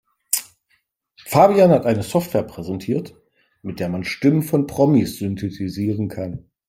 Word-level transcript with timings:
Fabian 1.27 1.69
hat 1.69 1.85
eine 1.85 2.01
Software 2.01 2.41
präsentiert, 2.41 3.15
mit 3.61 3.79
der 3.79 3.87
man 3.87 4.03
Stimmen 4.03 4.41
von 4.41 4.65
Promis 4.65 5.19
synthetisieren 5.19 6.07
kann. 6.07 6.49